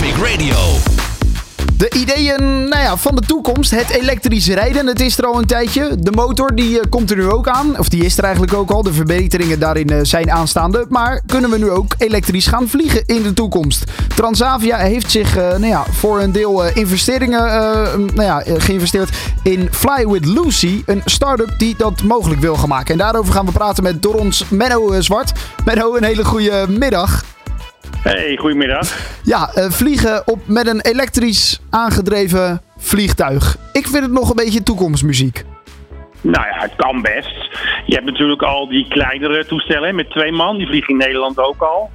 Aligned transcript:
Radio. 0.00 0.56
De 1.76 1.90
ideeën 1.90 2.68
nou 2.68 2.82
ja, 2.82 2.96
van 2.96 3.14
de 3.14 3.20
toekomst, 3.20 3.70
het 3.70 3.90
elektrisch 3.90 4.48
rijden, 4.48 4.86
het 4.86 5.00
is 5.00 5.18
er 5.18 5.26
al 5.26 5.38
een 5.38 5.46
tijdje. 5.46 5.96
De 5.98 6.10
motor 6.10 6.54
die 6.54 6.80
eh, 6.80 6.90
komt 6.90 7.10
er 7.10 7.16
nu 7.16 7.30
ook 7.30 7.48
aan, 7.48 7.78
of 7.78 7.88
die 7.88 8.04
is 8.04 8.18
er 8.18 8.24
eigenlijk 8.24 8.54
ook 8.54 8.70
al. 8.70 8.82
De 8.82 8.92
verbeteringen 8.92 9.58
daarin 9.58 9.88
eh, 9.88 9.98
zijn 10.02 10.30
aanstaande. 10.30 10.86
Maar 10.88 11.20
kunnen 11.26 11.50
we 11.50 11.58
nu 11.58 11.70
ook 11.70 11.94
elektrisch 11.98 12.46
gaan 12.46 12.68
vliegen 12.68 13.06
in 13.06 13.22
de 13.22 13.32
toekomst? 13.32 13.84
Transavia 14.16 14.76
heeft 14.76 15.10
zich 15.10 15.36
eh, 15.36 15.48
nou 15.48 15.66
ja, 15.66 15.84
voor 15.90 16.20
een 16.20 16.32
deel 16.32 16.64
investeringen 16.64 17.44
nou 18.14 18.22
ja, 18.22 18.42
geïnvesteerd 18.58 19.10
in 19.42 19.68
Fly 19.70 20.06
with 20.06 20.24
Lucy, 20.24 20.82
een 20.86 21.02
start-up 21.04 21.54
die 21.58 21.74
dat 21.76 22.02
mogelijk 22.02 22.40
wil 22.40 22.56
gaan 22.56 22.68
maken. 22.68 22.92
En 22.92 22.98
daarover 22.98 23.32
gaan 23.32 23.46
we 23.46 23.52
praten 23.52 23.82
met 23.82 24.02
door 24.02 24.14
ons 24.14 24.44
Menno 24.48 25.00
Zwart. 25.00 25.32
Menno, 25.64 25.96
een 25.96 26.04
hele 26.04 26.24
goede 26.24 26.66
middag. 26.68 27.24
Hey, 28.02 28.36
goedemiddag. 28.36 29.18
Ja, 29.24 29.50
eh, 29.54 29.70
vliegen 29.70 30.22
op, 30.26 30.38
met 30.46 30.66
een 30.66 30.80
elektrisch 30.80 31.60
aangedreven 31.70 32.60
vliegtuig. 32.76 33.56
Ik 33.72 33.86
vind 33.86 34.02
het 34.02 34.12
nog 34.12 34.30
een 34.30 34.36
beetje 34.36 34.62
toekomstmuziek. 34.62 35.44
Nou 36.20 36.46
ja, 36.46 36.60
het 36.60 36.72
kan 36.76 37.02
best. 37.02 37.36
Je 37.86 37.94
hebt 37.94 38.06
natuurlijk 38.06 38.42
al 38.42 38.68
die 38.68 38.86
kleinere 38.88 39.46
toestellen 39.46 39.94
met 39.94 40.10
twee 40.10 40.32
man. 40.32 40.56
Die 40.58 40.66
vliegen 40.66 40.90
in 40.90 40.96
Nederland 40.96 41.38
ook 41.38 41.62
al. 41.62 41.90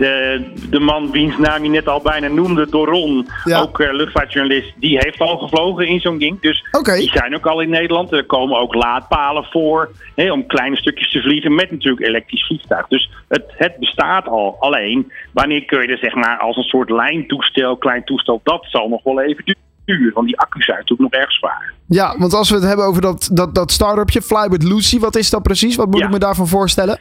De, 0.00 0.44
de 0.70 0.80
man 0.80 1.10
wiens 1.10 1.38
naam 1.38 1.62
je 1.62 1.68
net 1.70 1.88
al 1.88 2.00
bijna 2.02 2.28
noemde, 2.28 2.66
Doron, 2.70 3.26
Ja. 3.44 3.60
ook 3.60 3.80
eh, 3.80 3.92
luchtvaartjournalist, 3.92 4.72
die 4.76 4.98
heeft 4.98 5.20
al 5.20 5.38
gevlogen 5.38 5.86
in 5.86 6.00
zo'n 6.00 6.18
ding. 6.18 6.40
Dus 6.40 6.64
die 6.84 7.10
zijn 7.10 7.34
ook 7.34 7.46
al 7.46 7.60
in 7.60 7.70
Nederland. 7.70 8.12
Er 8.12 8.24
komen 8.26 8.58
ook 8.58 8.74
laadpalen 8.74 9.44
voor 9.44 9.90
hè, 10.14 10.32
om 10.32 10.46
kleine 10.46 10.76
stukjes 10.76 11.10
te 11.10 11.20
vliegen 11.22 11.54
met 11.54 11.70
natuurlijk 11.70 12.06
elektrisch 12.06 12.46
vliegtuig. 12.46 12.86
Dus 12.88 13.10
het, 13.28 13.44
het 13.48 13.76
bestaat 13.78 14.26
al. 14.28 14.56
Alleen, 14.60 15.12
wanneer 15.32 15.64
kun 15.64 15.82
je 15.82 15.88
er 15.88 15.98
zeg 15.98 16.14
maar 16.14 16.38
als 16.38 16.56
een 16.56 16.62
soort 16.62 16.90
lijntoestel, 16.90 17.76
klein 17.76 18.04
toestel, 18.04 18.40
dat 18.44 18.66
zal 18.70 18.88
nog 18.88 19.02
wel 19.02 19.20
even 19.20 19.44
duren. 19.84 20.12
Want 20.14 20.26
die 20.26 20.38
accu's 20.38 20.64
zijn 20.64 20.78
natuurlijk 20.78 21.12
nog 21.12 21.20
erg 21.22 21.32
zwaar. 21.32 21.72
Ja, 21.86 22.14
want 22.18 22.34
als 22.34 22.48
we 22.50 22.54
het 22.56 22.64
hebben 22.64 22.84
over 22.86 23.02
dat, 23.02 23.30
dat, 23.32 23.54
dat 23.54 23.72
start-upje, 23.72 24.22
Fly 24.22 24.48
with 24.48 24.62
Lucy, 24.62 24.98
wat 24.98 25.16
is 25.16 25.30
dat 25.30 25.42
precies? 25.42 25.76
Wat 25.76 25.86
moet 25.86 25.98
Ja. 25.98 26.04
ik 26.06 26.12
me 26.12 26.18
daarvan 26.18 26.46
voorstellen? 26.46 26.98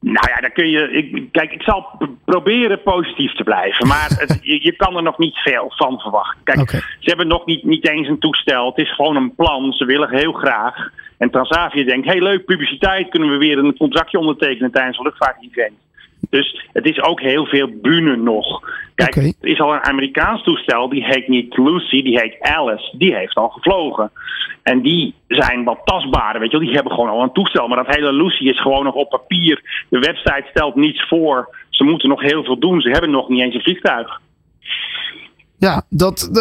Nou 0.00 0.28
ja, 0.28 0.40
dan 0.40 0.52
kun 0.52 0.68
je. 0.68 0.90
Ik, 0.90 1.32
kijk, 1.32 1.52
ik 1.52 1.62
zal 1.62 1.86
proberen 2.24 2.82
positief 2.82 3.32
te 3.34 3.44
blijven. 3.44 3.86
Maar 3.86 4.08
het, 4.20 4.38
je, 4.42 4.62
je 4.62 4.72
kan 4.76 4.96
er 4.96 5.02
nog 5.02 5.18
niet 5.18 5.36
veel 5.36 5.72
van 5.76 5.98
verwachten. 5.98 6.44
Kijk, 6.44 6.70
ze 6.70 7.08
hebben 7.08 7.28
nog 7.28 7.46
niet, 7.46 7.64
niet 7.64 7.88
eens 7.88 8.08
een 8.08 8.18
toestel. 8.18 8.66
Het 8.66 8.78
is 8.78 8.94
gewoon 8.94 9.16
een 9.16 9.34
plan. 9.34 9.72
Ze 9.72 9.84
willen 9.84 10.10
heel 10.10 10.32
graag. 10.32 10.90
En 11.18 11.30
Transavia 11.30 11.84
denkt: 11.84 12.06
hey, 12.06 12.22
leuk 12.22 12.44
publiciteit. 12.44 13.08
Kunnen 13.08 13.30
we 13.30 13.36
weer 13.36 13.58
een 13.58 13.76
contractje 13.76 14.18
ondertekenen 14.18 14.70
tijdens 14.70 14.98
een 14.98 15.04
luchtvaartevent? 15.04 15.74
Dus 16.30 16.66
het 16.72 16.84
is 16.84 17.02
ook 17.02 17.20
heel 17.20 17.46
veel 17.46 17.68
bühne 17.82 18.16
nog. 18.16 18.60
Kijk, 18.94 19.16
er 19.16 19.34
is 19.40 19.60
al 19.60 19.72
een 19.74 19.82
Amerikaans 19.84 20.42
toestel. 20.42 20.88
Die 20.88 21.04
heet 21.04 21.28
niet 21.28 21.56
Lucy, 21.58 22.02
die 22.02 22.18
heet 22.20 22.36
Alice. 22.40 22.96
Die 22.96 23.14
heeft 23.14 23.34
al 23.34 23.48
gevlogen. 23.48 24.10
En 24.62 24.80
die 24.82 25.14
zijn 25.28 25.64
wat 25.64 25.80
tastbaarder, 25.84 26.40
weet 26.40 26.50
je 26.50 26.56
wel. 26.56 26.66
Die 26.66 26.74
hebben 26.74 26.92
gewoon 26.92 27.10
al 27.10 27.22
een 27.22 27.32
toestel. 27.32 27.68
Maar 27.68 27.84
dat 27.84 27.94
hele 27.96 28.12
Lucy 28.12 28.44
is 28.44 28.60
gewoon 28.60 28.84
nog 28.84 28.94
op 28.94 29.08
papier. 29.10 29.84
De 29.88 29.98
website 29.98 30.46
stelt 30.50 30.74
niets 30.74 31.08
voor. 31.08 31.56
Ze 31.70 31.84
moeten 31.84 32.08
nog 32.08 32.20
heel 32.20 32.44
veel 32.44 32.58
doen. 32.58 32.80
Ze 32.80 32.90
hebben 32.90 33.10
nog 33.10 33.28
niet 33.28 33.40
eens 33.40 33.54
een 33.54 33.60
vliegtuig. 33.62 34.20
Ja, 35.58 35.82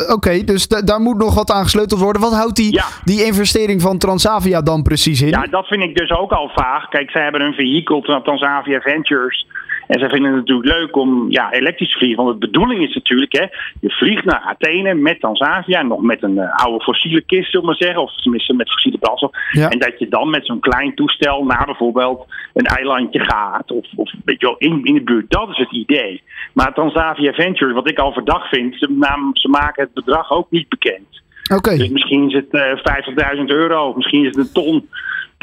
oké, 0.07 0.43
dus 0.43 0.67
da- 0.67 0.81
daar 0.81 0.99
moet 0.99 1.17
nog 1.17 1.35
wat 1.35 1.51
aan 1.51 1.63
gesleuteld 1.63 1.99
worden. 1.99 2.21
Wat 2.21 2.33
houdt 2.33 2.55
die, 2.55 2.73
Ja. 2.73 2.83
die 3.03 3.25
investering 3.25 3.81
van 3.81 3.97
Transavia 3.97 4.61
dan 4.61 4.83
precies 4.83 5.21
in? 5.21 5.27
Ja, 5.27 5.45
dat 5.49 5.67
vind 5.67 5.83
ik 5.83 5.95
dus 5.95 6.11
ook 6.11 6.31
al 6.31 6.51
vaag. 6.55 6.89
Kijk, 6.89 7.11
zij 7.11 7.21
hebben 7.23 7.41
een 7.41 7.53
vehikel, 7.53 8.01
Transavia 8.01 8.79
Ventures. 8.79 9.45
En 9.89 9.99
zij 9.99 10.09
vinden 10.09 10.31
het 10.31 10.39
natuurlijk 10.39 10.77
leuk 10.77 10.95
om 10.95 11.31
ja, 11.31 11.51
elektrisch 11.51 11.91
te 11.91 11.97
vliegen. 11.97 12.23
Want 12.23 12.41
de 12.41 12.47
bedoeling 12.47 12.87
is 12.87 12.95
natuurlijk, 12.95 13.31
hè, 13.31 13.45
je 13.79 13.89
vliegt 13.89 14.25
naar 14.25 14.39
Athene 14.39 14.93
met 14.93 15.19
Transavia. 15.19 15.81
Nog 15.81 16.01
met 16.01 16.23
een 16.23 16.37
eh, 16.37 16.55
oude 16.55 16.83
fossiele 16.83 17.21
kist, 17.21 17.51
zullen 17.51 17.61
we 17.61 17.65
maar 17.65 17.87
zeggen. 17.87 18.01
Of 18.01 18.15
tenminste 18.15 18.53
met 18.53 18.71
fossiele 18.71 18.97
brandstof. 18.97 19.31
Ja. 19.51 19.69
En 19.69 19.79
dat 19.79 19.99
je 19.99 20.07
dan 20.07 20.29
met 20.29 20.45
zo'n 20.45 20.59
klein 20.59 20.95
toestel 20.95 21.43
naar 21.43 21.65
bijvoorbeeld 21.65 22.25
een 22.53 22.65
eilandje 22.65 23.19
gaat. 23.19 23.71
Of, 23.71 23.85
of 23.95 24.11
weet 24.25 24.39
je 24.39 24.45
wel, 24.45 24.57
in, 24.57 24.83
in 24.83 24.93
de 24.93 25.01
buurt. 25.01 25.31
Dat 25.31 25.49
is 25.49 25.57
het 25.57 25.71
idee. 25.71 26.23
Maar 26.53 26.73
Transavia 26.73 27.33
Ventures, 27.33 27.73
wat 27.73 27.89
ik 27.89 27.99
al 27.99 28.13
verdacht 28.13 28.49
vind, 28.49 28.75
ze, 28.75 29.47
maken 29.49 29.83
het 29.83 29.93
bedrag 29.93 30.31
ook 30.31 30.51
niet 30.51 30.69
bekend. 30.69 31.21
Oké, 31.55 31.77
Dus 31.77 31.89
misschien 31.89 32.27
is 32.27 32.33
het 32.33 32.53
eh 32.53 33.35
50.000 33.37 33.45
euro, 33.45 33.93
misschien 33.95 34.25
is 34.25 34.35
het 34.35 34.37
een 34.37 34.53
ton. 34.53 34.89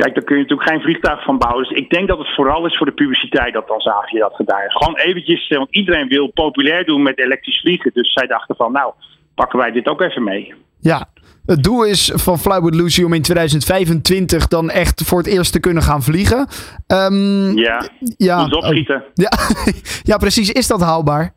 Kijk, 0.02 0.14
daar 0.14 0.24
kun 0.24 0.36
je 0.36 0.42
natuurlijk 0.42 0.68
geen 0.68 0.80
vliegtuig 0.80 1.24
van 1.24 1.38
bouwen. 1.38 1.68
Dus 1.68 1.78
ik 1.78 1.90
denk 1.90 2.08
dat 2.08 2.18
het 2.18 2.34
vooral 2.34 2.66
is 2.66 2.76
voor 2.76 2.86
de 2.86 2.92
publiciteit 2.92 3.52
dat 3.54 3.66
Transavia 3.66 4.20
dat 4.20 4.34
gedaan 4.34 4.60
heeft. 4.60 4.76
Gewoon 4.76 4.96
eventjes, 4.98 5.48
eh, 5.48 5.58
want 5.58 5.70
iedereen 5.76 6.08
wil 6.08 6.26
populair 6.32 6.84
doen 6.84 7.02
met 7.02 7.18
elektrisch 7.18 7.60
vliegen. 7.60 7.90
Dus 7.94 8.12
zij 8.12 8.26
dachten 8.26 8.56
van, 8.56 8.72
nou, 8.72 8.92
pakken 9.34 9.58
wij 9.58 9.70
dit 9.70 9.88
ook 9.88 10.00
even 10.00 10.24
mee. 10.24 10.54
ja. 10.80 11.08
Het 11.46 11.62
doel 11.62 11.84
is 11.84 12.12
van 12.14 12.38
Fly 12.38 12.60
with 12.60 12.74
Lucy 12.74 13.02
om 13.02 13.12
in 13.12 13.22
2025 13.22 14.46
dan 14.48 14.70
echt 14.70 15.02
voor 15.04 15.18
het 15.18 15.26
eerst 15.26 15.52
te 15.52 15.60
kunnen 15.60 15.82
gaan 15.82 16.02
vliegen. 16.02 16.46
Ehm, 16.86 17.58
Ja, 17.58 17.88
ja, 18.16 18.44
opschieten. 18.44 19.04
Ja, 19.14 19.30
ja, 20.10 20.16
precies. 20.16 20.52
Is 20.52 20.66
dat 20.66 20.80
haalbaar? 20.80 21.32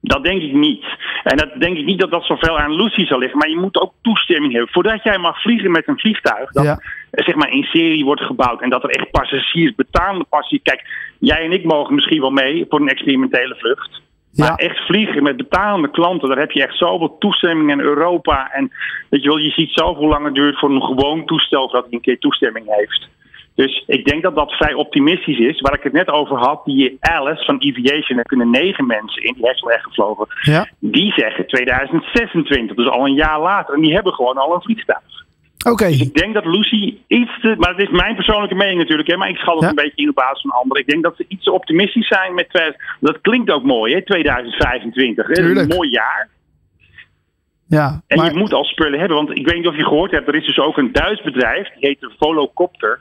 Dat 0.00 0.22
denk 0.24 0.42
ik 0.42 0.52
niet. 0.52 0.84
En 1.24 1.36
dat 1.36 1.48
denk 1.58 1.76
ik 1.76 1.84
niet 1.84 2.00
dat 2.00 2.10
dat 2.10 2.24
zoveel 2.24 2.58
aan 2.58 2.74
Lucy 2.74 3.04
zal 3.06 3.18
liggen. 3.18 3.38
Maar 3.38 3.48
je 3.48 3.56
moet 3.60 3.80
ook 3.80 3.92
toestemming 4.02 4.52
hebben. 4.52 4.72
Voordat 4.72 5.02
jij 5.02 5.18
mag 5.18 5.40
vliegen 5.42 5.70
met 5.70 5.88
een 5.88 5.98
vliegtuig, 5.98 6.50
Ja. 6.52 6.78
Eh, 7.10 7.24
zeg 7.24 7.34
maar 7.34 7.50
in 7.50 7.62
serie 7.62 8.04
wordt 8.04 8.20
gebouwd. 8.22 8.60
En 8.62 8.70
dat 8.70 8.82
er 8.82 8.90
echt 8.90 9.10
passagiers, 9.10 9.74
betaalde 9.74 10.24
passagiers. 10.28 10.62
Kijk, 10.62 10.84
jij 11.18 11.44
en 11.44 11.52
ik 11.52 11.64
mogen 11.64 11.94
misschien 11.94 12.20
wel 12.20 12.30
mee 12.30 12.64
voor 12.68 12.80
een 12.80 12.88
experimentele 12.88 13.54
vlucht. 13.54 14.00
Maar 14.34 14.46
Ja. 14.46 14.56
echt 14.56 14.86
vliegen 14.86 15.22
met 15.22 15.36
betalende 15.36 15.90
klanten, 15.90 16.28
daar 16.28 16.38
heb 16.38 16.50
je 16.50 16.62
echt 16.62 16.76
zoveel 16.78 17.16
toestemming 17.18 17.70
in 17.70 17.80
Europa. 17.80 18.50
En 18.52 18.72
weet 19.10 19.22
je 19.22 19.28
wel, 19.28 19.38
je 19.38 19.50
ziet 19.50 19.70
zoveel 19.72 20.06
langer 20.06 20.32
duurt 20.34 20.58
voor 20.58 20.70
een 20.70 20.82
gewoon 20.82 21.24
toestel 21.26 21.70
hij 21.72 21.82
een 21.90 22.00
keer 22.00 22.18
toestemming 22.18 22.66
heeft. 22.68 23.08
Dus 23.54 23.84
ik 23.86 24.04
denk 24.04 24.22
dat 24.22 24.34
dat 24.34 24.52
vrij 24.52 24.74
optimistisch 24.74 25.38
is. 25.38 25.60
Waar 25.60 25.74
ik 25.74 25.82
het 25.82 25.92
net 25.92 26.10
over 26.10 26.36
had, 26.36 26.64
die 26.64 26.96
Alice 27.00 27.44
van 27.44 27.54
Aviation, 27.54 28.16
daar 28.16 28.24
kunnen 28.24 28.50
negen 28.50 28.86
mensen 28.86 29.22
in, 29.22 29.34
die 29.34 29.46
heeft 29.46 29.60
wel 29.60 29.72
echt 29.72 29.84
gevlogen. 29.84 30.26
Ja. 30.42 30.68
Die 30.78 31.12
zeggen 31.12 31.46
2026, 31.46 32.76
dus 32.76 32.88
al 32.88 33.06
een 33.06 33.14
jaar 33.14 33.40
later. 33.40 33.74
En 33.74 33.80
die 33.80 33.94
hebben 33.94 34.12
gewoon 34.12 34.36
al 34.36 34.54
een 34.54 34.62
vliegtuig. 34.62 35.26
Oké, 35.66 35.86
Ik 35.86 36.14
denk 36.14 36.34
dat 36.34 36.44
Lucy 36.44 36.96
iets 37.06 37.40
te. 37.40 37.54
Maar 37.58 37.70
het 37.70 37.80
is 37.88 37.88
mijn 37.90 38.14
persoonlijke 38.14 38.54
mening 38.54 38.78
natuurlijk, 38.78 39.08
hè, 39.08 39.16
maar 39.16 39.28
ik 39.28 39.36
schat 39.36 39.54
het 39.54 39.62
Ja. 39.62 39.68
een 39.68 39.74
beetje 39.74 40.02
in 40.02 40.08
op 40.08 40.14
basis 40.14 40.40
van 40.40 40.50
anderen. 40.50 40.82
Ik 40.82 40.88
denk 40.88 41.02
dat 41.02 41.16
ze 41.16 41.24
iets 41.28 41.44
te 41.44 41.52
optimistisch 41.52 42.08
zijn 42.08 42.34
met. 42.34 42.48
2000 42.48 42.84
Dat 43.00 43.20
klinkt 43.20 43.50
ook 43.50 43.62
mooi, 43.64 43.94
hè, 43.94 44.02
2025. 44.04 45.26
Hè, 45.26 45.32
dat 45.32 45.38
is 45.38 45.44
Tuurlijk. 45.46 45.70
een 45.70 45.76
mooi 45.76 45.90
jaar. 45.90 46.28
ja. 47.66 48.00
En 48.06 48.16
Maar, 48.18 48.32
je 48.32 48.38
moet 48.38 48.52
al 48.52 48.64
spullen 48.64 48.98
hebben, 48.98 49.16
want 49.16 49.38
ik 49.38 49.46
weet 49.46 49.56
niet 49.56 49.66
of 49.68 49.76
je 49.76 49.84
gehoord 49.84 50.10
hebt, 50.10 50.28
er 50.28 50.34
is 50.34 50.46
dus 50.46 50.58
ook 50.58 50.76
een 50.78 50.92
Duits 50.92 51.22
bedrijf, 51.22 51.68
die 51.68 51.88
heet 51.88 52.00
de 52.00 52.10
Volocopter. 52.18 53.00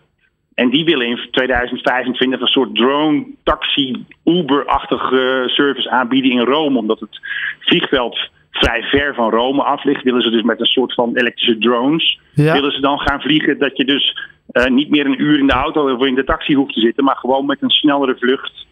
En 0.54 0.70
die 0.70 0.86
willen 0.86 1.08
in 1.08 1.28
2025 1.32 2.42
een 2.42 2.48
soort 2.48 2.76
drone, 2.76 3.26
taxi, 3.44 4.06
Uber-achtige 4.24 5.44
service 5.46 5.90
aanbieden 5.90 6.32
in 6.32 6.40
Rome. 6.46 6.78
Omdat 6.78 7.00
het 7.00 7.20
vliegveld 7.60 8.30
vrij 8.60 8.82
ver 8.84 9.14
van 9.16 9.30
Rome 9.30 9.64
af 9.64 9.84
ligt, 9.84 10.04
willen 10.04 10.22
ze 10.22 10.30
dus 10.30 10.42
met 10.42 10.60
een 10.60 10.66
soort 10.66 10.94
van 10.94 11.16
elektrische 11.16 11.58
drones, 11.58 12.20
Ja. 12.34 12.54
willen 12.54 12.72
ze 12.72 12.82
dan 12.82 13.00
gaan 13.00 13.22
vliegen. 13.22 13.60
Dat 13.60 13.78
je 13.78 13.86
dus 13.86 14.18
eh, 14.52 14.66
niet 14.66 14.90
meer 14.90 15.06
een 15.06 15.22
uur 15.22 15.40
in 15.40 15.48
de 15.48 15.54
auto 15.54 15.94
of 15.94 16.06
in 16.06 16.16
de 16.16 16.24
taxi 16.24 16.56
hoeft 16.56 16.74
te 16.74 16.80
zitten, 16.80 17.04
maar 17.04 17.16
gewoon 17.16 17.46
met 17.46 17.62
een 17.62 17.70
snellere 17.70 18.16
vlucht 18.20 18.66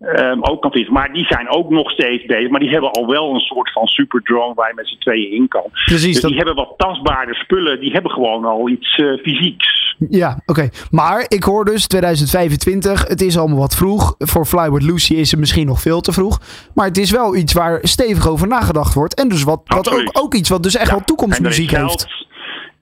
ehm, 0.00 0.38
ook 0.40 0.66
vliegen. 0.70 0.92
Maar 0.92 1.12
die 1.12 1.24
zijn 1.24 1.48
ook 1.48 1.70
nog 1.70 1.90
steeds 1.90 2.26
bezig, 2.26 2.50
maar 2.50 2.60
die 2.60 2.70
hebben 2.70 2.90
al 2.90 3.06
wel 3.06 3.34
een 3.34 3.40
soort 3.40 3.72
van 3.72 3.86
superdrone 3.86 4.54
waar 4.54 4.68
je 4.68 4.74
met 4.74 4.88
z'n 4.88 4.98
tweeën 4.98 5.32
in 5.32 5.48
kan. 5.48 5.64
precies. 5.84 6.12
Dus 6.12 6.20
Dat, 6.20 6.30
die 6.30 6.36
hebben 6.40 6.56
wat 6.56 6.74
tastbaarder 6.76 7.34
spullen. 7.34 7.80
Die 7.80 7.92
hebben 7.92 8.10
gewoon 8.10 8.44
al 8.44 8.68
iets 8.68 8.96
eh, 8.96 9.06
fysieks. 9.22 9.94
ja, 10.10 10.38
oké. 10.46 10.68
Maar 10.90 11.24
ik 11.28 11.42
hoor 11.44 11.64
dus 11.64 11.86
2025. 11.86 13.08
Het 13.08 13.20
is 13.20 13.38
allemaal 13.38 13.58
wat 13.58 13.74
vroeg. 13.76 14.14
Voor 14.18 14.46
Fly 14.46 14.70
with 14.70 14.82
Lucy 14.82 15.14
is 15.14 15.30
het 15.30 15.40
misschien 15.40 15.66
nog 15.66 15.80
veel 15.80 16.00
te 16.00 16.12
vroeg. 16.12 16.40
Maar 16.74 16.86
het 16.86 16.98
is 16.98 17.10
wel 17.10 17.36
iets 17.36 17.52
waar 17.52 17.78
stevig 17.82 18.28
over 18.28 18.48
nagedacht 18.48 18.94
wordt. 18.94 19.14
En 19.14 19.28
dus 19.28 19.42
wat, 19.42 19.60
wat 19.64 19.90
ook, 19.92 20.08
ook 20.12 20.34
iets 20.34 20.48
wat 20.48 20.62
dus 20.62 20.76
echt 20.76 20.86
Ja, 20.88 20.94
wel 20.94 21.04
toekomstmuziek 21.04 21.70
heeft. 21.70 22.23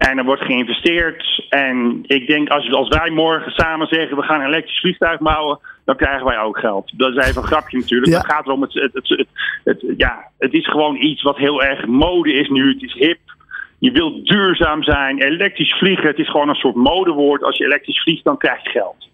En 0.08 0.18
er 0.18 0.24
wordt 0.24 0.42
geïnvesteerd. 0.42 1.46
En 1.48 1.98
ik 2.06 2.26
denk, 2.26 2.48
als, 2.48 2.72
als 2.72 2.88
wij 2.88 3.10
morgen 3.10 3.52
samen 3.52 3.86
zeggen... 3.86 4.16
we 4.16 4.22
gaan 4.22 4.40
een 4.40 4.46
elektrisch 4.46 4.80
vliegtuig 4.80 5.18
bouwen... 5.20 5.58
dan 5.84 5.96
krijgen 5.96 6.26
wij 6.26 6.38
ook 6.38 6.58
geld. 6.58 6.92
Dat 6.96 7.16
is 7.16 7.26
even 7.26 7.42
een 7.42 7.48
grapje 7.48 7.78
natuurlijk. 7.78 8.12
Ja. 8.12 8.18
Het 8.18 8.32
gaat 8.32 8.46
erom... 8.46 8.62
Het, 8.62 8.72
het, 8.74 8.90
het, 8.92 9.26
het- 9.64 9.84
ja, 9.96 10.24
het 10.38 10.52
is 10.52 10.68
gewoon 10.68 10.96
iets 10.96 11.22
wat 11.22 11.36
heel 11.36 11.62
erg 11.62 11.86
mode 11.86 12.32
is 12.32 12.48
nu. 12.48 12.72
Het 12.72 12.82
is 12.82 12.92
hip. 12.92 13.18
Je 13.78 13.90
wilt 13.90 14.26
duurzaam 14.26 14.82
zijn. 14.82 15.18
Elektrisch 15.18 15.74
vliegen. 15.78 16.06
Het 16.06 16.18
is 16.18 16.30
gewoon 16.30 16.48
een 16.48 16.54
soort 16.54 16.74
modewoord. 16.74 17.42
Als 17.42 17.56
je 17.56 17.64
elektrisch 17.64 18.02
vliegt, 18.02 18.24
dan 18.24 18.38
krijg 18.38 18.62
je 18.62 18.70
geld. 18.70 19.08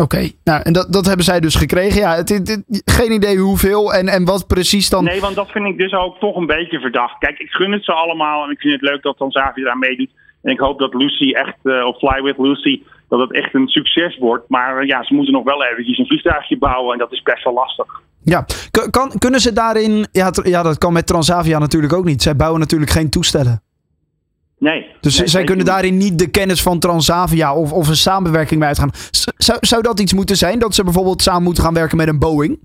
Oké, 0.00 0.30
nou 0.44 0.62
en 0.62 0.72
dat, 0.72 0.92
dat 0.92 1.06
hebben 1.06 1.24
zij 1.24 1.40
dus 1.40 1.54
gekregen. 1.54 2.00
Ja, 2.00 2.14
het, 2.14 2.62
geen 2.84 3.12
idee 3.12 3.36
hoeveel 3.36 3.94
en, 3.94 4.08
en 4.08 4.24
wat 4.24 4.46
precies 4.46 4.90
dan. 4.90 5.04
Nee, 5.04 5.20
want 5.20 5.34
dat 5.34 5.50
vind 5.50 5.66
ik 5.66 5.78
dus 5.78 5.92
ook 5.92 6.18
toch 6.18 6.36
een 6.36 6.46
beetje 6.46 6.80
verdacht. 6.80 7.18
Kijk, 7.18 7.38
ik 7.38 7.50
gun 7.50 7.72
het 7.72 7.84
ze 7.84 7.92
allemaal 7.92 8.44
en 8.44 8.50
ik 8.50 8.60
vind 8.60 8.80
het 8.80 8.90
leuk 8.90 9.02
dat 9.02 9.16
Tanzavia 9.16 9.64
daar 9.64 9.78
meedoet. 9.78 10.10
En 10.42 10.52
ik 10.52 10.58
hoop 10.58 10.78
dat 10.78 10.94
Lucy 10.94 11.32
echt, 11.32 11.56
eh, 11.62 11.84
of 11.86 11.98
Fly 11.98 12.22
with 12.22 12.38
Lucy, 12.38 12.82
dat 13.08 13.20
het 13.20 13.32
echt 13.32 13.54
een 13.54 13.68
succes 13.68 14.18
wordt. 14.18 14.48
Maar 14.48 14.78
eh, 14.78 14.86
ja, 14.86 15.04
ze 15.04 15.14
moeten 15.14 15.32
nog 15.32 15.44
wel 15.44 15.64
eventjes 15.64 15.98
een 15.98 16.06
vliegtuigje 16.06 16.58
bouwen 16.58 16.92
en 16.92 16.98
dat 16.98 17.12
is 17.12 17.22
best 17.22 17.44
wel 17.44 17.54
lastig. 17.54 18.00
Ja, 18.24 18.46
kan, 18.90 19.12
kunnen 19.18 19.40
ze 19.40 19.52
daarin... 19.52 20.06
Ja, 20.12 20.30
ja, 20.42 20.62
dat 20.62 20.78
kan 20.78 20.92
met 20.92 21.06
Transavia 21.06 21.58
natuurlijk 21.58 21.92
ook 21.92 22.04
niet. 22.04 22.22
Zij 22.22 22.36
bouwen 22.36 22.60
natuurlijk 22.60 22.90
geen 22.90 23.10
toestellen. 23.10 23.62
Nee. 24.60 24.86
Dus 25.00 25.18
nee, 25.18 25.28
zij 25.28 25.44
kunnen 25.44 25.64
daarin 25.64 25.96
niet 25.96 26.18
de 26.18 26.30
kennis 26.30 26.62
van 26.62 26.78
Transavia 26.78 27.54
of, 27.54 27.72
of 27.72 27.88
een 27.88 27.96
samenwerking 27.96 28.58
mee 28.58 28.68
uitgaan. 28.68 28.90
Zou, 29.36 29.58
zou 29.60 29.82
dat 29.82 30.00
iets 30.00 30.14
moeten 30.14 30.36
zijn? 30.36 30.58
Dat 30.58 30.74
ze 30.74 30.84
bijvoorbeeld 30.84 31.22
samen 31.22 31.42
moeten 31.42 31.62
gaan 31.62 31.74
werken 31.74 31.96
met 31.96 32.08
een 32.08 32.18
Boeing? 32.18 32.58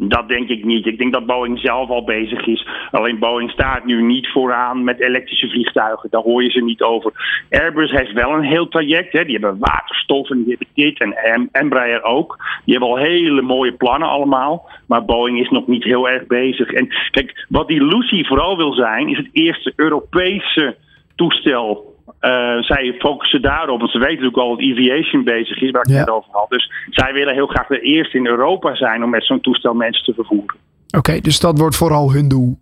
Dat 0.00 0.28
denk 0.28 0.48
ik 0.48 0.64
niet. 0.64 0.86
Ik 0.86 0.98
denk 0.98 1.12
dat 1.12 1.26
Boeing 1.26 1.58
zelf 1.58 1.88
al 1.88 2.04
bezig 2.04 2.46
is. 2.46 2.66
Alleen 2.90 3.18
Boeing 3.18 3.50
staat 3.50 3.84
nu 3.84 4.02
niet 4.02 4.28
vooraan 4.28 4.84
met 4.84 5.00
elektrische 5.00 5.48
vliegtuigen. 5.48 6.10
Daar 6.10 6.22
hoor 6.22 6.42
je 6.42 6.50
ze 6.50 6.60
niet 6.60 6.82
over. 6.82 7.12
Airbus 7.50 7.90
heeft 7.90 8.12
wel 8.12 8.32
een 8.32 8.44
heel 8.44 8.68
traject. 8.68 9.12
Hè. 9.12 9.24
Die 9.24 9.38
hebben 9.38 9.58
waterstof 9.58 10.30
en 10.30 10.38
die 10.44 10.48
hebben 10.48 10.66
dit. 10.74 11.00
En 11.00 11.48
Embraer 11.52 12.02
ook. 12.02 12.36
Die 12.64 12.74
hebben 12.74 12.92
al 12.92 13.04
hele 13.04 13.42
mooie 13.42 13.72
plannen 13.72 14.08
allemaal. 14.08 14.68
Maar 14.86 15.04
Boeing 15.04 15.40
is 15.40 15.50
nog 15.50 15.66
niet 15.66 15.84
heel 15.84 16.08
erg 16.08 16.26
bezig. 16.26 16.72
En 16.72 16.88
kijk, 17.10 17.46
wat 17.48 17.68
die 17.68 17.84
Lucy 17.84 18.24
vooral 18.24 18.56
wil 18.56 18.72
zijn, 18.72 19.08
is 19.08 19.16
het 19.16 19.28
eerste 19.32 19.72
Europese 19.76 20.76
toestel 21.18 21.96
uh, 22.20 22.62
zij 22.62 22.94
focussen 22.98 23.42
daarop, 23.42 23.78
want 23.78 23.90
ze 23.90 23.98
weten 23.98 24.14
natuurlijk 24.14 24.42
al 24.42 24.56
dat 24.56 24.70
aviation 24.70 25.24
bezig 25.24 25.60
is, 25.60 25.70
waar 25.70 25.86
ik 25.88 25.96
het 25.96 26.10
over 26.10 26.30
had. 26.32 26.50
Dus 26.50 26.72
zij 26.90 27.12
willen 27.12 27.34
heel 27.34 27.46
graag 27.46 27.66
de 27.66 27.80
eerste 27.80 28.18
in 28.18 28.26
Europa 28.26 28.74
zijn 28.74 29.04
om 29.04 29.10
met 29.10 29.24
zo'n 29.24 29.40
toestel 29.40 29.74
mensen 29.74 30.04
te 30.04 30.14
vervoeren. 30.14 30.56
Oké, 30.96 31.20
dus 31.20 31.40
dat 31.40 31.58
wordt 31.58 31.76
vooral 31.76 32.12
hun 32.12 32.28
doel. 32.28 32.58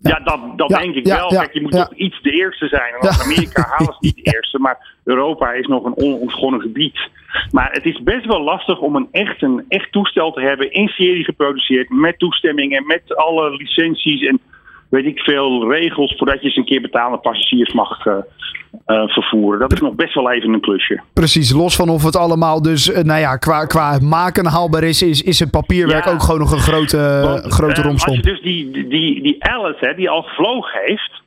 Ja, 0.00 0.20
dat, 0.24 0.40
dat 0.56 0.68
denk 0.68 0.94
ik 0.94 1.06
wel. 1.06 1.28
Kijk, 1.28 1.52
je 1.52 1.60
moet 1.60 1.72
toch 1.72 1.94
iets 1.94 2.22
de 2.22 2.30
eerste 2.30 2.68
zijn. 2.68 2.94
Want 3.00 3.22
Amerika 3.22 3.74
ze 3.78 3.96
niet 4.00 4.16
de 4.16 4.32
eerste, 4.32 4.58
maar 4.58 4.96
Europa 5.04 5.52
is 5.52 5.66
nog 5.66 5.84
een 5.84 5.96
onontgonnen 5.96 6.60
gebied. 6.60 6.98
Maar 7.50 7.72
het 7.72 7.84
is 7.84 8.02
best 8.02 8.26
wel 8.26 8.42
lastig 8.42 8.80
om 8.80 8.96
een 8.96 9.08
echt, 9.10 9.42
een 9.42 9.64
echt 9.68 9.92
toestel 9.92 10.32
te 10.32 10.40
hebben, 10.40 10.72
in 10.72 10.88
serie 10.88 11.24
geproduceerd, 11.24 11.90
met 11.90 12.18
toestemmingen, 12.18 12.86
met 12.86 13.16
alle 13.16 13.56
licenties 13.56 14.26
en 14.26 14.40
weet 14.90 15.04
ik 15.04 15.18
veel 15.18 15.72
regels 15.72 16.14
voordat 16.16 16.40
je 16.40 16.46
eens 16.46 16.56
een 16.56 16.64
keer 16.64 16.80
betaalde 16.80 17.18
passagiers 17.18 17.72
mag 17.72 18.06
uh, 18.06 18.14
uh, 18.86 19.08
vervoeren. 19.08 19.60
Dat 19.60 19.72
is 19.72 19.80
nog 19.80 19.94
best 19.94 20.14
wel 20.14 20.30
even 20.30 20.52
een 20.52 20.60
klusje. 20.60 21.00
Precies, 21.12 21.52
los 21.52 21.76
van 21.76 21.88
of 21.88 22.04
het 22.04 22.16
allemaal 22.16 22.62
dus, 22.62 22.88
uh, 22.88 22.98
nou 22.98 23.20
ja, 23.20 23.36
qua, 23.36 23.64
qua 23.64 23.98
maken 23.98 24.46
haalbaar 24.46 24.82
is, 24.82 25.02
is, 25.02 25.22
is 25.22 25.38
het 25.38 25.50
papierwerk 25.50 26.06
ook 26.06 26.22
gewoon 26.22 26.40
nog 26.40 26.52
een 26.52 26.58
grote, 26.58 27.20
Want, 27.22 27.52
grote. 27.52 27.82
Als 27.82 28.04
je 28.04 28.22
dus 28.22 28.40
die, 28.40 28.88
die, 28.88 29.22
die 29.22 29.44
Alice, 29.44 29.86
hè, 29.86 29.94
die 29.94 30.10
al 30.10 30.22
gevlogen 30.22 30.80
heeft, 30.84 31.22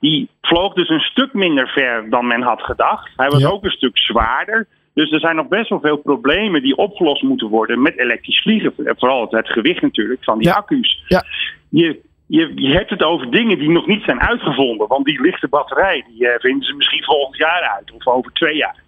die 0.00 0.28
vloog 0.42 0.74
dus 0.74 0.88
een 0.88 1.00
stuk 1.00 1.32
minder 1.32 1.68
ver 1.68 2.10
dan 2.10 2.26
men 2.26 2.42
had 2.42 2.62
gedacht. 2.62 3.10
Hij 3.16 3.28
was 3.28 3.40
ja. 3.40 3.48
ook 3.48 3.64
een 3.64 3.70
stuk 3.70 3.98
zwaarder. 3.98 4.66
Dus 4.94 5.12
er 5.12 5.20
zijn 5.20 5.36
nog 5.36 5.48
best 5.48 5.68
wel 5.68 5.80
veel 5.80 5.96
problemen 5.96 6.62
die 6.62 6.76
opgelost 6.76 7.22
moeten 7.22 7.48
worden 7.48 7.82
met 7.82 7.98
elektrisch 7.98 8.42
vliegen. 8.42 8.72
Vooral 8.76 9.20
het, 9.20 9.30
het 9.30 9.48
gewicht 9.48 9.82
natuurlijk 9.82 10.24
van 10.24 10.38
die 10.38 10.48
ja. 10.48 10.54
accu's. 10.54 11.04
Ja. 11.08 11.24
Je 11.68 12.00
je, 12.26 12.52
je 12.54 12.72
hebt 12.72 12.90
het 12.90 13.02
over 13.02 13.30
dingen 13.30 13.58
die 13.58 13.70
nog 13.70 13.86
niet 13.86 14.02
zijn 14.02 14.20
uitgevonden. 14.20 14.88
Want 14.88 15.04
die 15.04 15.20
lichte 15.20 15.48
batterij, 15.48 16.04
die 16.08 16.22
uh, 16.22 16.30
vinden 16.38 16.66
ze 16.66 16.74
misschien 16.74 17.04
volgend 17.04 17.36
jaar 17.36 17.74
uit. 17.76 17.92
Of 17.92 18.06
over 18.06 18.32
twee 18.32 18.56
jaar. 18.56 18.82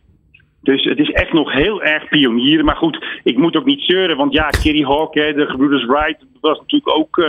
Dus 0.63 0.85
het 0.85 0.99
is 0.99 1.11
echt 1.11 1.33
nog 1.33 1.53
heel 1.53 1.83
erg 1.83 2.09
pionieren. 2.09 2.65
Maar 2.65 2.77
goed, 2.77 3.05
ik 3.23 3.37
moet 3.37 3.57
ook 3.57 3.65
niet 3.65 3.81
zeuren. 3.81 4.17
Want 4.17 4.33
ja, 4.33 4.49
Kitty 4.49 4.83
Hawk, 4.83 5.15
hè, 5.15 5.33
de 5.33 5.47
gebroeders 5.47 5.85
Wright, 5.85 6.25
was 6.41 6.59
natuurlijk 6.59 6.97
ook... 6.97 7.17
Uh, 7.17 7.29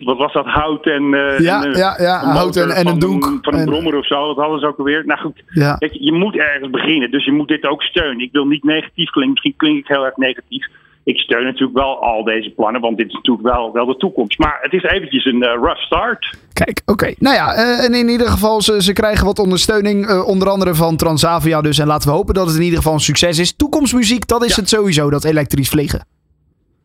wat 0.00 0.16
was 0.16 0.32
dat, 0.32 0.46
hout 0.46 0.86
en... 0.86 1.02
Uh, 1.02 1.38
ja, 1.38 1.64
en, 1.64 1.72
ja, 1.72 1.94
ja, 1.98 2.18
hout 2.18 2.56
en, 2.56 2.70
en 2.70 2.86
een 2.86 2.98
doek. 2.98 3.24
Van, 3.24 3.38
van 3.42 3.54
een 3.54 3.60
en... 3.60 3.66
brommer 3.66 3.96
of 3.96 4.06
zo, 4.06 4.26
dat 4.26 4.36
hadden 4.36 4.60
ze 4.60 4.66
ook 4.66 4.78
alweer. 4.78 5.06
Nou 5.06 5.20
goed, 5.20 5.42
ja. 5.46 5.76
kijk, 5.76 5.92
je 5.92 6.12
moet 6.12 6.36
ergens 6.36 6.70
beginnen. 6.70 7.10
Dus 7.10 7.24
je 7.24 7.32
moet 7.32 7.48
dit 7.48 7.66
ook 7.66 7.82
steunen. 7.82 8.20
Ik 8.20 8.32
wil 8.32 8.46
niet 8.46 8.64
negatief 8.64 9.10
klinken. 9.10 9.32
Misschien 9.32 9.56
klink 9.56 9.78
ik 9.78 9.88
heel 9.88 10.04
erg 10.04 10.16
negatief 10.16 10.66
ik 11.06 11.18
steun 11.18 11.44
natuurlijk 11.44 11.78
wel 11.78 12.02
al 12.02 12.24
deze 12.24 12.50
plannen, 12.50 12.80
want 12.80 12.96
dit 12.96 13.08
is 13.08 13.14
natuurlijk 13.14 13.46
wel, 13.46 13.72
wel 13.72 13.86
de 13.86 13.96
toekomst. 13.96 14.38
Maar 14.38 14.58
het 14.60 14.72
is 14.72 14.82
eventjes 14.82 15.24
een 15.24 15.42
uh, 15.42 15.54
rough 15.54 15.80
start. 15.80 16.38
Kijk, 16.52 16.82
oké. 16.86 17.14
Nou 17.18 17.34
ja, 17.34 17.54
uh, 17.54 17.84
en 17.84 17.94
in 17.94 18.08
ieder 18.08 18.26
geval, 18.26 18.62
ze, 18.62 18.82
ze 18.82 18.92
krijgen 18.92 19.26
wat 19.26 19.38
ondersteuning, 19.38 20.08
uh, 20.08 20.26
onder 20.26 20.48
andere 20.48 20.74
van 20.74 20.96
Transavia 20.96 21.60
dus. 21.60 21.78
En 21.78 21.86
laten 21.86 22.08
we 22.08 22.14
hopen 22.14 22.34
dat 22.34 22.46
het 22.46 22.56
in 22.56 22.62
ieder 22.62 22.78
geval 22.78 22.92
een 22.92 23.10
succes 23.10 23.38
is. 23.38 23.56
Toekomstmuziek, 23.56 24.28
dat 24.28 24.44
is 24.44 24.54
ja. 24.54 24.60
het 24.60 24.68
sowieso, 24.68 25.10
dat 25.10 25.24
elektrisch 25.24 25.68
vliegen. 25.68 26.06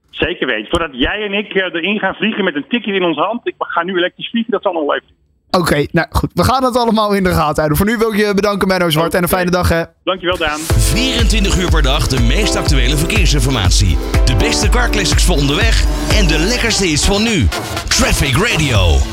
Zeker 0.10 0.48
weten. 0.48 0.70
Voordat 0.70 0.92
jij 0.94 1.24
en 1.26 1.34
ik 1.34 1.54
erin 1.54 2.00
gaan 2.00 2.16
vliegen 2.16 2.44
met 2.44 2.56
een 2.56 2.68
ticket 2.68 2.96
in 2.96 3.04
onze 3.04 3.22
hand, 3.22 3.48
ik 3.48 3.56
ga 3.58 3.84
nu 3.84 3.98
elektrisch 3.98 4.30
vliegen, 4.30 4.52
dat 4.52 4.62
zal 4.62 4.74
nog 4.74 4.86
wel 4.86 4.96
even 4.96 5.21
Oké, 5.52 5.64
okay, 5.64 5.90
nou 5.92 6.08
goed. 6.12 6.32
We 6.34 6.44
gaan 6.44 6.64
het 6.64 6.78
allemaal 6.78 7.14
in 7.14 7.24
de 7.24 7.30
gaten 7.30 7.56
houden. 7.56 7.78
Voor 7.78 7.86
nu 7.86 7.98
wil 7.98 8.14
ik 8.14 8.20
je 8.20 8.34
bedanken, 8.34 8.68
Menno 8.68 8.90
Zwart. 8.90 9.08
Okay. 9.08 9.18
En 9.18 9.24
een 9.24 9.30
fijne 9.30 9.52
dag, 9.52 9.70
hè. 9.70 9.84
Dankjewel, 10.04 10.38
Daan. 10.38 10.60
24 10.78 11.58
uur 11.58 11.70
per 11.70 11.82
dag 11.82 12.08
de 12.08 12.20
meest 12.20 12.56
actuele 12.56 12.98
verkeersinformatie. 12.98 13.98
De 14.26 14.36
beste 14.36 14.70
car 14.70 14.90
classics 14.90 15.24
voor 15.24 15.36
onderweg 15.36 15.86
en 16.18 16.28
de 16.28 16.40
lekkerste 16.40 16.88
is 16.88 17.06
van 17.06 17.24
nu. 17.24 17.48
Traffic 17.88 18.38
Radio. 18.38 19.11